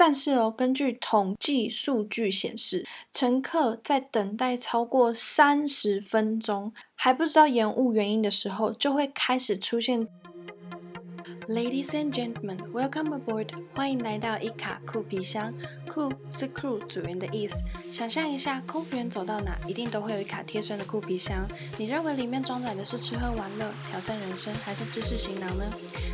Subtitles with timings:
[0.00, 10.06] 但是哦，根据统计数据显示，乘客在等待超过三十分钟还不知道延误原因的时候，就会开始出现。
[11.48, 13.48] Ladies and gentlemen, welcome aboard！
[13.74, 15.50] 欢迎来到一卡酷皮箱。
[15.88, 17.64] 酷是 crew 组员的意思。
[17.90, 21.48] 想象一下，空服员走到哪，一定都会有一卡贴身的酷皮箱。
[21.78, 25.64] 你认为里面装载的是吃喝玩乐、挑战人生，还是知识行囊呢？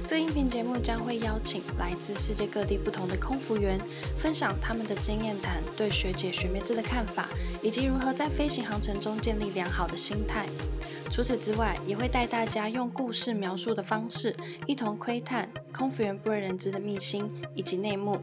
[0.07, 3.77] 这个音频节目将会邀请来自世界各地不同的空服员，
[4.17, 7.29] 分享他们的经验谈、对学姐学妹制的看法，
[7.61, 10.47] 以及如何在飞行航程中建立良好的心态。
[11.11, 14.35] 除此之外，也会带大家用故事描述的方式，
[14.67, 18.19] 一同窥探空服员不为人知的秘辛以及内幕，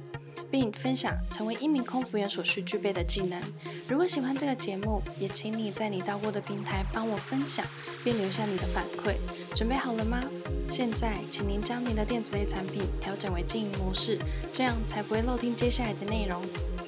[0.49, 3.41] 并分享成为一名空服员所需具备的技能。
[3.88, 7.66] 如果喜欢这个节目，也请你在你到过的平台帮我分享，
[8.03, 9.16] 并留下你的反馈。
[9.55, 10.22] 准备好了吗？
[10.70, 14.20] 现在，请您将您的电子类产品调整为静音模式，
[14.52, 16.41] 这样才不会漏听接下来的内容。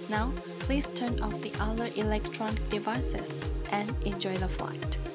[0.09, 5.12] Now, please turn off the other electronic devices and enjoy the flight.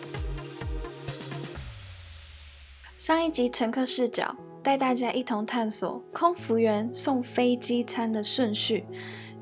[2.98, 8.84] 上一集乘客视角带大家一同探索空服员送飞机餐的顺序。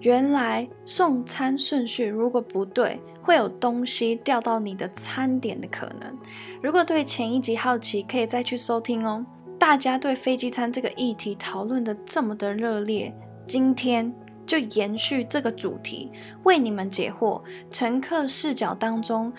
[0.01, 6.15] 原来送餐顺序如果不对，会有东西掉到你的餐点的可能。
[6.63, 9.25] 如果对前一集好奇，可以再去收听哦。
[9.59, 13.11] 大家对飞机餐这个议题讨论的这么的热烈，
[13.47, 16.13] 今天就延续这个主题，
[16.43, 17.43] 为你们解惑。
[17.71, 19.33] 乘客视角当中。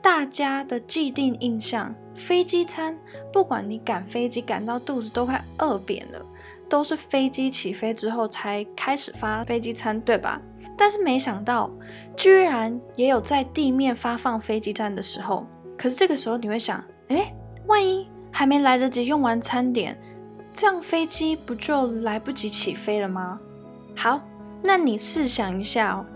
[0.00, 2.98] 大家的既定印象，飞机餐，
[3.32, 6.24] 不管你赶飞机赶到肚子都快饿扁了，
[6.68, 10.40] 都是飞机起飞之后才开始发飞机餐，对吧？
[10.76, 11.70] 但是没想到，
[12.16, 15.46] 居然也有在地面发放飞机餐的时候。
[15.76, 17.34] 可是这个时候你会想，哎，
[17.66, 19.98] 万一还没来得及用完餐点，
[20.52, 23.38] 这样飞机不就来不及起飞了吗？
[23.96, 24.20] 好，
[24.62, 26.06] 那你试想一下哦。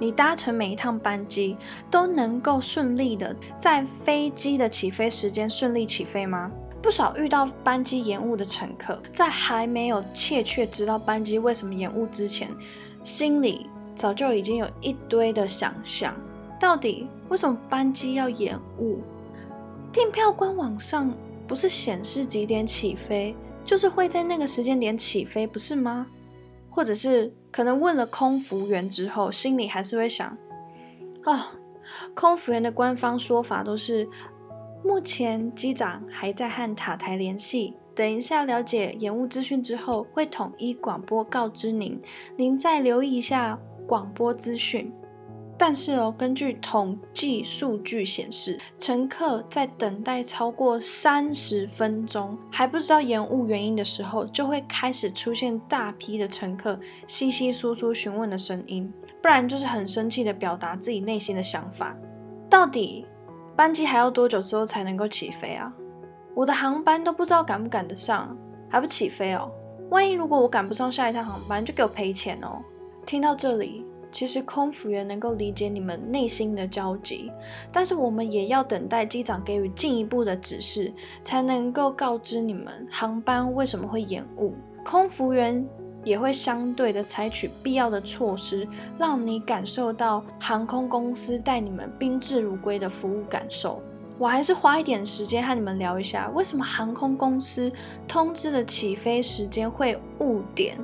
[0.00, 1.56] 你搭乘每一趟班机
[1.90, 6.50] 都能够顺利的在飞机的起飞时间顺利起飞吗？
[6.82, 12.48] 不少遇到班机延误的乘客，在还没有确切知道班机为什么延误之前，
[13.04, 16.14] 心里早就已经有一堆的想象。
[16.58, 19.00] 到底为什么班机要延误？
[19.92, 21.14] 订票官网上
[21.46, 26.06] 不是显示几点起飞，就是会在那个时间点起飞，不是吗？
[26.70, 27.34] 或者是？
[27.52, 30.38] 可能问了空服员之后，心里还是会想：
[31.24, 31.50] 啊，
[32.14, 34.08] 空服员的官方说法都是，
[34.84, 42.00] 目前机长还在和塔台联系，等一下了解延误资讯之后，会统一广播告知您，
[42.36, 44.92] 您再留意一下广播资讯。
[45.62, 61.94] 但是哦，根据统计数据显示，乘客在等待超过三十分钟还不知道延误原因的时候，就会开始出现大批的乘客稀稀疏疏询问的声音，不然就是很生气的表达自己内心的想法。
[62.48, 63.04] 到底
[63.54, 65.70] 班机还要多久之后才能够起飞啊？
[66.34, 68.34] 我的航班都不知道赶不赶得上，
[68.66, 69.52] 还不起飞哦？
[69.90, 72.62] 万一如果我赶不上下一趟航班，就给我赔钱哦！
[73.04, 73.84] 听到这里。
[74.12, 77.30] 其实空服员能够理解你们内心的焦急，
[77.70, 84.54] 但是我们也要等待机长给予进一步的指示，才能够告知你们航班为什么会延误。
[84.84, 85.64] 空服员
[86.04, 88.66] 也会相对的采取必要的措施，
[88.98, 93.82] 让你感受到航空公司待你们宾至如归的服务感受。
[94.18, 97.72] 我还是花一点时间和你们聊一下，为什么航空公司
[98.06, 100.76] 通知的起飞时间会误点。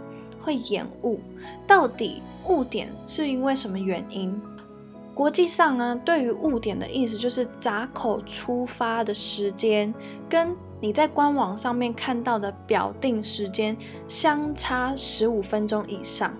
[0.46, 1.18] 会延误，
[1.66, 4.40] 到底误点是因为什么原因？
[5.12, 9.92] 国际上呢，对于误点的意思就是闸口出发的时间
[10.28, 13.76] 跟你在官网上面看到的表定时间
[14.06, 16.32] 相差十五分钟以上。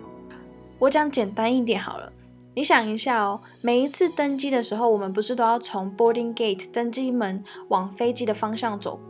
[0.78, 2.12] 我讲简单一点好了，
[2.54, 9.00] 你想一下哦，每一次登机的时候，我们不是都要从 boarding gate 登机门往飞机的方向走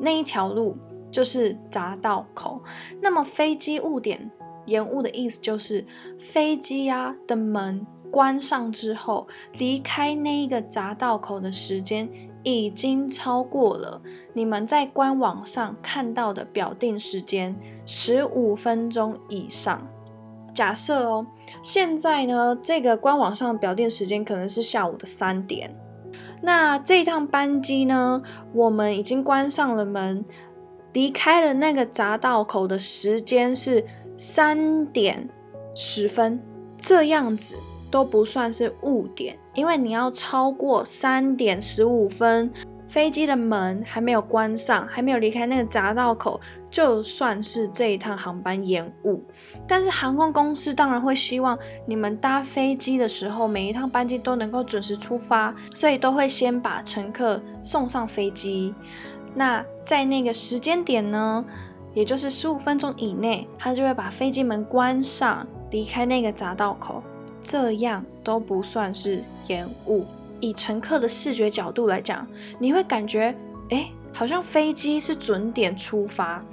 [0.00, 0.76] 那一条路？
[1.12, 2.60] 就是匝道口，
[3.00, 4.30] 那么飞机误点
[4.64, 5.86] 延误的意思就是
[6.18, 9.28] 飞机呀的门关上之后，
[9.58, 12.08] 离开那一个匝道口的时间
[12.42, 14.00] 已经超过了
[14.32, 17.54] 你们在官网上看到的表定时间
[17.86, 19.86] 十五分钟以上。
[20.54, 21.26] 假设哦，
[21.62, 25.74] 现在呢这个官网上表定时间可能是下午的三点，
[26.42, 28.22] 那这趟班机呢，
[28.52, 30.24] 我们已经关上了门。
[30.92, 33.84] 离开了那个匝道口的时间是
[34.16, 35.28] 三点
[35.74, 36.40] 十分，
[36.76, 37.56] 这样子
[37.90, 42.52] 都不算是误点，因为你要超过三点十五分，
[42.88, 46.38] 飞机的门还没有关上，还没有离开那个匝道口，
[46.70, 49.22] 就算是这一趟航班延误，
[49.66, 58.74] 但是航空公司当然会希望你们搭飞机的时候，每一趟班机都能够准时出发，所以都会先把乘客送上飞机。
[59.34, 61.44] 那在那个时间点呢，
[61.94, 67.02] 也就是十五分钟以内，他就会把飞机门关上，离开那个匝道口，
[67.40, 70.04] 这样都不算是延误。
[70.40, 72.26] 以乘客的视觉角度来讲，
[72.58, 73.34] 你会感觉，
[73.70, 73.90] 哎。
[74.14, 76.44] 好像飞机是准点出发，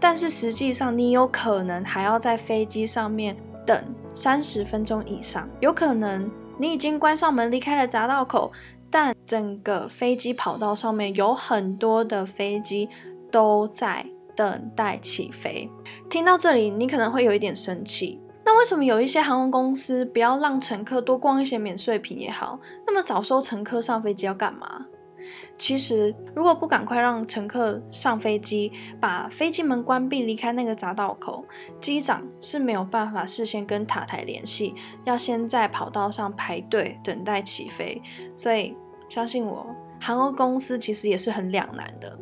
[0.00, 3.36] 但是实际上你有可能还要在飞机上面
[3.66, 5.46] 等三十分钟以上。
[5.60, 8.50] 有可能你已经关上门离开了匝道口，
[8.92, 12.88] 但整个飞机跑道上面有很多的飞机
[13.30, 14.06] 都在
[14.36, 15.68] 等待起飞。
[16.10, 18.20] 听到这里，你可能会有一点生气。
[18.44, 24.86] 那为什么有一些航空公司不要让乘客多逛一些免税品也好，那么早收乘客上飞机要干嘛？
[25.56, 31.44] 其实，如果不赶快让乘客上飞机，把飞机门关闭，离开那个匝道口，
[31.80, 34.74] 机长是没有办法事先跟塔台联系，
[35.04, 38.02] 要先在跑道上排队等待起飞。
[38.34, 38.76] 所以，
[39.12, 39.66] 相信我，
[40.00, 42.18] 航空公司其实也是很两难的。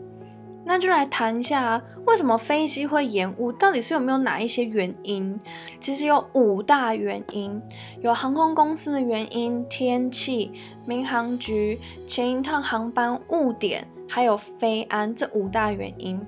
[0.64, 3.52] 那就来谈一下，为什么飞机会延误？
[3.52, 5.38] 到底是有没有哪一些原因？
[5.78, 7.62] 其实有五大原因，
[8.00, 10.50] 有航空公司的原因、天气、
[10.84, 11.78] 民航局、
[12.08, 16.20] 前一趟航班误点，还有飞安这五大原因。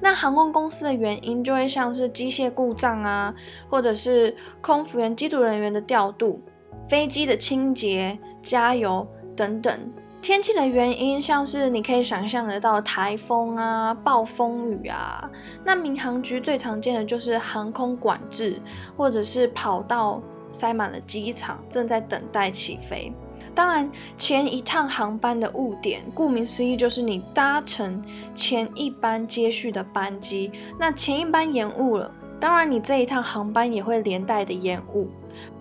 [0.00, 3.34] 那航空公司的原因就会像是机械故障啊，
[3.68, 6.40] 或者是空服员、机组人员的调度、
[6.88, 9.78] 飞机的清洁、加油等等。
[10.26, 15.30] 天气的原因，像是你可以想象得到台风啊、暴风雨啊。
[15.64, 18.60] 那民航局最常见的就是航空管制，
[18.96, 20.20] 或者是跑道
[20.50, 23.12] 塞满了机场，正在等待起飞。
[23.54, 23.88] 当然，
[24.18, 28.02] 前一趟航班的误点，顾名思义就是你搭乘
[28.34, 35.08] 前一班接续的班机，那前一班延误了，当然你这一趟航班也会连带的延误。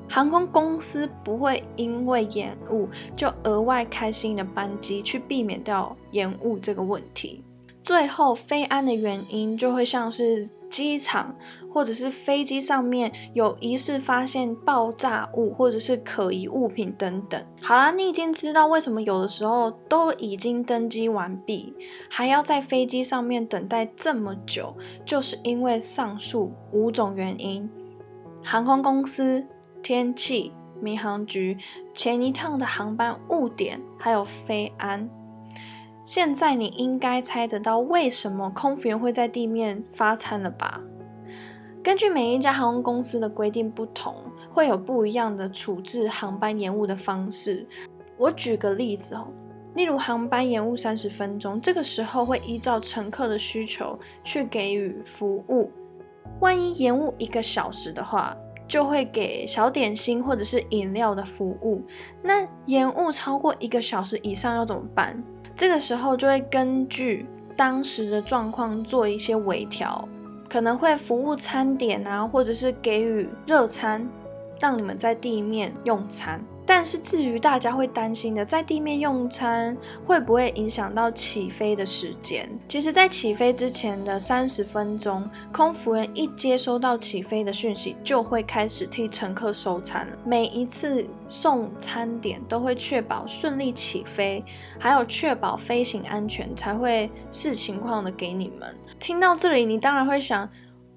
[0.10, 7.44] 航空公司不会因为延误就额外开新的班机去避免掉延误这个问题。
[7.82, 11.36] 最后飞安的原因就会像是机场
[11.72, 17.40] 或者是飞机上面有疑似发现爆炸物或者是可疑物品等等。
[17.62, 21.76] 好啦，你已经知道为什么有的时候都已经登机完毕，
[22.10, 24.76] 还要在飞机上面等待这么久，
[25.06, 27.70] 就是因为上述五种原因，
[28.44, 29.46] 航空公司。
[29.86, 30.52] 天气、
[30.82, 31.60] 民航局
[31.94, 35.08] 前一趟的航班误点，还有飞安。
[36.04, 40.82] 现在你应该猜得到为什么空服员会在地面发餐了吧？
[41.84, 44.16] 根据每一家航空公司的规定不同，
[44.50, 47.68] 会有不一样的处置航班延误的方式。
[48.18, 49.28] 我举个例子哦，
[49.76, 55.70] 例如航班延误三十分钟，这个时候会依照乘客的需求去给予服务。
[56.40, 58.36] 万一延误一个小时的话，
[58.68, 61.82] 就会给小点心或者是饮料的服务。
[62.22, 65.22] 那延误超过一个小时以上要怎么办？
[65.56, 67.26] 这个时候就会根据
[67.56, 70.08] 当时的状况做一些微调，
[70.50, 74.06] 可能会服务餐点啊，或者是给予热餐，
[74.60, 76.44] 让你们在地面用餐。
[76.66, 82.50] 但是至于大家会担心的，在地面用餐会不会影响到起飞的时间？
[82.68, 90.18] 其实，在起飞之前的三十分钟，空服员一接收到起飞的讯息，就会开始替乘客收餐了。
[90.26, 94.44] 每一次送餐点都会确保顺利起飞，
[94.80, 98.76] 还有确保飞行安全，才会视情况的给你们。
[99.00, 100.50] 听到这里，你当然会想。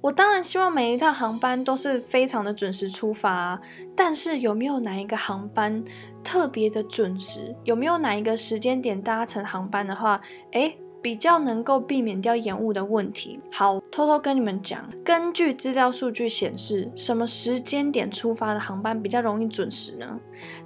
[0.08, 3.60] 我当然希望每一趟航班都是非常的准时出发，啊
[3.94, 5.84] 但是有没有哪一个航班
[6.24, 7.54] 特别的准时？
[7.64, 10.18] 有没有哪一个时间点搭乘航班的话，
[10.52, 13.38] 诶，比较能够避免掉延误的问题？
[13.52, 20.18] 好，偷偷跟你们讲，根据资料数据显示，什么时间点出发的航班比较容易准时呢？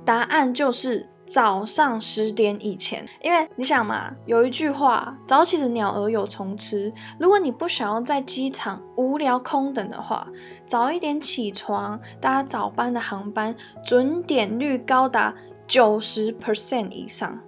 [0.05, 1.09] 答案就是。
[1.25, 6.93] 早上十点以前，因为你想嘛，有一句话，早起的鸟儿有虫吃。
[7.19, 10.27] 如果你不想要在机场无聊空等的话，
[10.67, 15.35] 早一点起床搭早班的航班，准点率高达
[15.67, 17.39] 九十 percent 以上。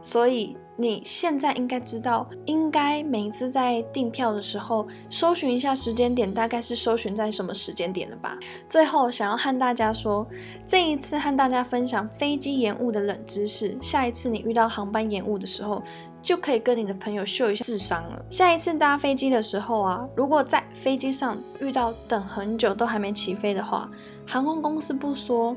[0.00, 0.56] 所以。
[0.78, 8.36] 你现在应该知道，应该每一次在订票的时候，搜寻一下时间点，大概是搜寻在什么时间点了吧？
[8.68, 10.26] 最后想要和大家说，
[10.66, 15.82] 这一次和大家分享飞机延误的冷知识，下一次你遇到航班延误的时候，
[16.20, 18.24] 就可以跟你的朋友秀一下智商了。
[18.28, 23.90] 下一次搭飞机的时候啊，如果在飞机上遇到等很久都还没起飞的话，
[24.26, 25.56] 航空公司不说。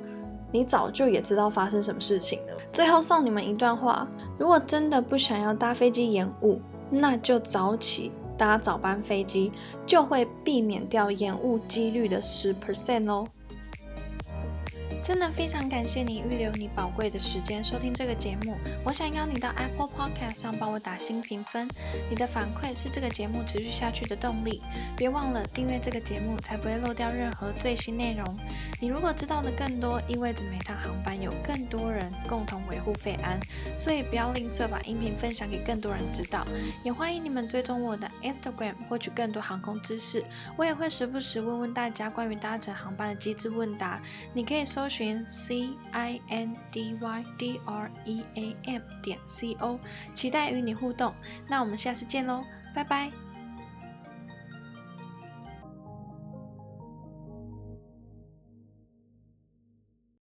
[0.51, 2.57] 你早就也知道发生什么事情了。
[2.71, 9.51] 最后送你们一段话：如果真的不想要搭飞机延误，那就早起搭早班飞机，
[9.85, 13.27] 就会避免掉延误几率的十 percent 哦。
[15.09, 18.55] 真的非常感谢你预留你宝贵的时间收听这个节目。
[18.85, 21.67] 我想邀你到 Apple Podcast 上帮我打新评分，
[22.11, 24.61] 你的反馈是这个节目持续下去的动力。
[24.95, 28.37] 别忘了订阅这个节目，才不会漏掉任何最新内容。
[28.79, 33.39] 你如果知道的更多，意味着每趟航班有更多人共同维护费安，
[33.75, 36.45] 所以不要吝啬把音频分享给更多人知道。
[36.83, 40.23] 也欢迎你们追踪我的 Instagram 获取更多航空知识。
[40.55, 43.99] 我也会时不时问问大家关于搭乘航班的机智问答，
[44.33, 44.87] 你可以搜。
[45.29, 49.79] C i n d y d r e a m 点 c o，
[50.13, 51.13] 期待与你互动。
[51.47, 52.43] 那我们下次见喽，
[52.75, 53.28] 拜拜。